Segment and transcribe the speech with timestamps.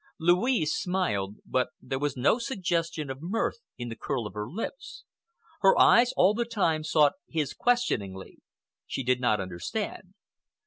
[0.19, 5.03] Louise smiled, but there was no suggestion of mirth in the curl of her lips.
[5.61, 8.39] Her eyes all the time sought his questioningly.
[8.87, 10.15] She did not understand.